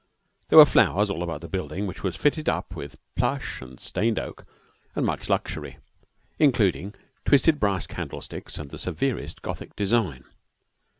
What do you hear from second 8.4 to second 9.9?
of severest Gothic